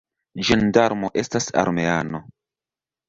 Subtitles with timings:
[0.47, 2.23] Ĝendarmo estas armeano.